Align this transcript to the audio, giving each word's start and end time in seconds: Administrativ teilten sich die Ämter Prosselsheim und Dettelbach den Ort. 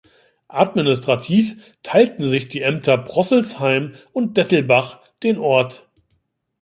Administrativ 0.47 1.61
teilten 1.83 2.25
sich 2.25 2.49
die 2.49 2.61
Ämter 2.63 2.97
Prosselsheim 2.97 3.93
und 4.13 4.35
Dettelbach 4.35 4.99
den 5.21 5.37
Ort. 5.37 5.89